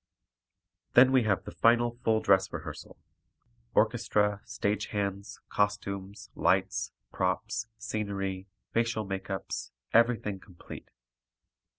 [0.93, 2.97] Then we have the final full dress rehearsal,
[3.75, 10.89] orchestra, stage hands, costumes, lights, props, scenery, facial makeups, everything complete.